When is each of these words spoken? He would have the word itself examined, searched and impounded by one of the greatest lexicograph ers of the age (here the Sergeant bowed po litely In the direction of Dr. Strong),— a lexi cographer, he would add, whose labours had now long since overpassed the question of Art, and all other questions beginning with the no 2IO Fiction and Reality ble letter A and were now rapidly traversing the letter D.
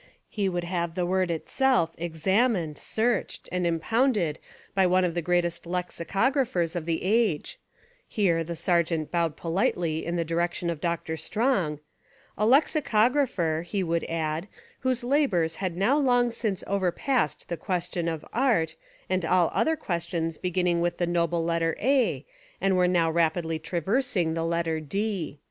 He 0.29 0.49
would 0.49 0.63
have 0.63 0.95
the 0.95 1.05
word 1.05 1.29
itself 1.29 1.93
examined, 1.95 2.75
searched 2.79 3.47
and 3.51 3.67
impounded 3.67 4.39
by 4.73 4.87
one 4.87 5.05
of 5.05 5.13
the 5.13 5.21
greatest 5.21 5.67
lexicograph 5.67 6.55
ers 6.55 6.75
of 6.75 6.85
the 6.85 7.03
age 7.03 7.59
(here 8.07 8.43
the 8.43 8.55
Sergeant 8.55 9.11
bowed 9.11 9.37
po 9.37 9.51
litely 9.53 10.03
In 10.03 10.15
the 10.15 10.25
direction 10.25 10.71
of 10.71 10.81
Dr. 10.81 11.15
Strong),— 11.17 11.81
a 12.35 12.47
lexi 12.47 12.81
cographer, 12.83 13.63
he 13.63 13.83
would 13.83 14.03
add, 14.05 14.47
whose 14.79 15.03
labours 15.03 15.57
had 15.57 15.77
now 15.77 15.99
long 15.99 16.31
since 16.31 16.63
overpassed 16.65 17.47
the 17.47 17.55
question 17.55 18.07
of 18.07 18.25
Art, 18.33 18.75
and 19.07 19.23
all 19.23 19.51
other 19.53 19.75
questions 19.75 20.39
beginning 20.39 20.81
with 20.81 20.97
the 20.97 21.05
no 21.05 21.27
2IO 21.27 21.27
Fiction 21.27 21.27
and 21.29 21.43
Reality 21.43 21.45
ble 21.45 21.45
letter 21.45 21.77
A 21.79 22.25
and 22.59 22.75
were 22.75 22.87
now 22.87 23.11
rapidly 23.11 23.59
traversing 23.59 24.33
the 24.33 24.43
letter 24.45 24.79
D. 24.79 25.37